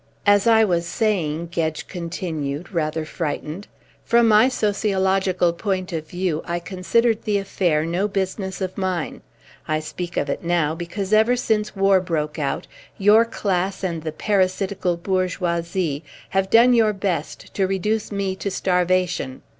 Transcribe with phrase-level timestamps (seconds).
[0.25, 3.67] "As I was saying," Gedge continued, rather frightened,
[4.03, 9.21] "from my sociological point of view I considered the affair no business of mine.
[9.67, 12.65] I speak of it now, because ever since war broke out
[12.97, 19.43] your class and the parasitical bourgeoisie have done your best to reduce me to starvation.